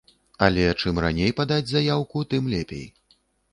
Але 0.45 0.63
чым 0.83 1.01
раней 1.05 1.35
падаць 1.41 1.69
заяўку, 1.73 2.25
тым 2.35 2.51
лепей. 2.57 2.85